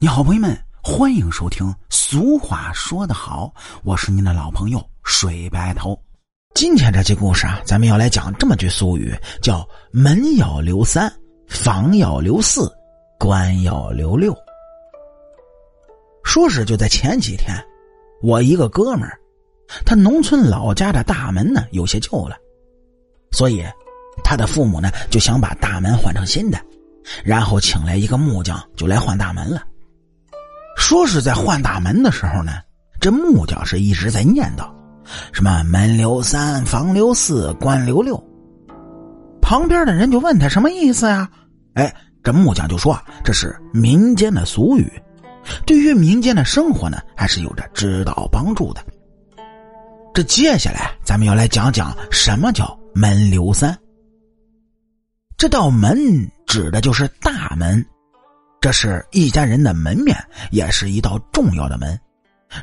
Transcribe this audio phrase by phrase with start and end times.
[0.00, 1.74] 你好，朋友们，欢迎收听。
[1.90, 6.00] 俗话说得好，我是您的老朋友水白头。
[6.54, 11.12] 今天这期故事啊，咱们要来讲这么句俗语，叫“门要留三，
[11.48, 12.72] 房要留四，
[13.18, 14.32] 官要留六”。
[16.22, 17.52] 说是就在前几天，
[18.22, 19.18] 我一个哥们儿，
[19.84, 22.36] 他农村老家的大门呢有些旧了，
[23.32, 23.64] 所以
[24.22, 26.64] 他的父母呢就想把大门换成新的，
[27.24, 29.60] 然后请来一个木匠就来换大门了。
[30.78, 32.52] 说是在换大门的时候呢，
[33.00, 34.70] 这木匠是一直在念叨，
[35.32, 38.16] 什么门留三，房留四，官留六。
[39.42, 41.28] 旁边的人就问他什么意思呀？
[41.74, 44.90] 哎，这木匠就说啊这是民间的俗语，
[45.66, 48.80] 对于民间的生活呢，还是有着指导帮助的。
[50.14, 53.76] 这接下来咱们要来讲讲什么叫门留三。
[55.36, 55.98] 这道门
[56.46, 57.84] 指的就是大门。
[58.60, 60.16] 这是一家人的门面，
[60.50, 61.98] 也是一道重要的门，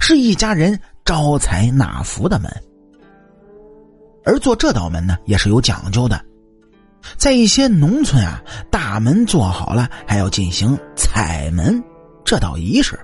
[0.00, 2.50] 是一家人招财纳福的门。
[4.24, 6.20] 而做这道门呢，也是有讲究的，
[7.16, 11.82] 在一些农村啊，大门做好了，还要进行彩门
[12.24, 12.98] 这道仪式。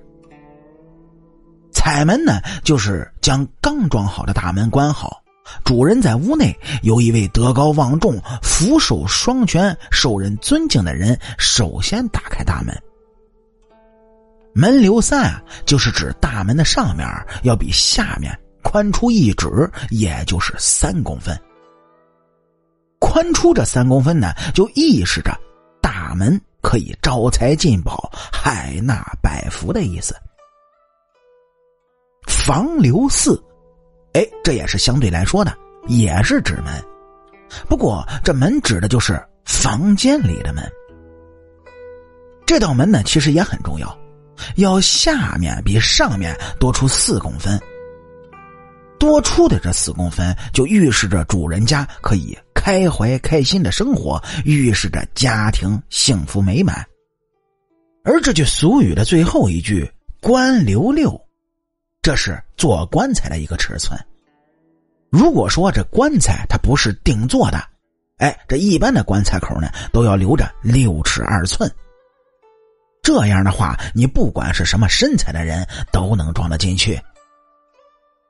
[1.73, 5.23] 彩门呢，就是将刚装好的大门关好，
[5.63, 12.75] 主人在屋内，由一位德高望重、福寿双全、受人尊敬的人首先打开大门。
[14.61, 17.09] 门留三啊，就是指大门的上面
[17.45, 19.49] 要比下面宽出一指，
[19.89, 21.35] 也就是三公分。
[22.99, 25.35] 宽出这三公分呢，就意示着
[25.81, 30.15] 大门可以招财进宝、海纳百福的意思。
[32.27, 33.43] 房留四，
[34.13, 36.85] 哎，这也是相对来说的，也是指门，
[37.67, 40.63] 不过这门指的就是房间里的门。
[42.45, 43.99] 这道门呢，其实也很重要。
[44.57, 47.61] 要下面比上面多出四公分，
[48.99, 56.85] 多出的这四公分就预示着主人家可以开怀开心的生活，预示着家庭幸福美满。
[58.05, 59.91] 而这句俗语的最后一句
[60.21, 61.21] “官留六”，
[62.03, 63.99] 这是做棺材的一个尺寸。
[65.11, 67.63] 如果说这棺材它不是定做的，
[68.19, 71.71] 哎，这一般的棺材口呢都要留着六尺二寸。
[73.03, 77.01] 这样的话，你不管是什么身材的人都能装得进去。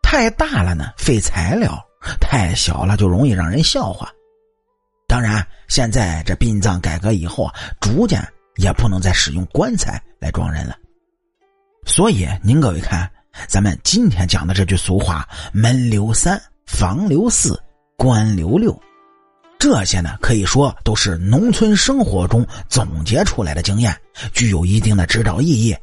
[0.03, 1.72] 太大了呢，费材料；
[2.20, 4.10] 太小了，就容易让人笑话。
[5.06, 8.26] 当然，现在这殡葬改革以后啊，逐渐
[8.56, 10.76] 也不能再使用棺材来装人了。
[11.84, 13.10] 所以，您各位看，
[13.48, 17.60] 咱们今天讲的这句俗话：“门留三，房留四，
[17.97, 18.76] 官留六。”
[19.60, 23.94] 这些呢，可以说都是农村生活中总结出来的经验，
[24.32, 25.76] 具有一定的指导意义。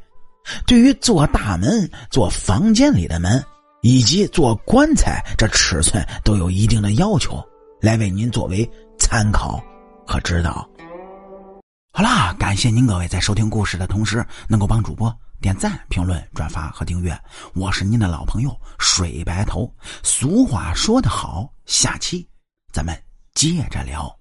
[0.66, 3.42] 对于做大门、做房间里的门，
[3.84, 7.40] 以及做棺材，这尺寸都有一定的要求，
[7.80, 8.68] 来为您作为
[8.98, 9.64] 参考
[10.08, 10.68] 和指导。
[11.94, 17.16] 好啦，感谢您各位在收听故事的同时，能够帮主播点赞、评论、转发和订阅。
[17.54, 19.72] 我是您的老朋友水白头。
[20.02, 22.28] 俗话说得好，下期
[22.74, 23.00] 咱们。
[23.38, 24.17] 接着聊。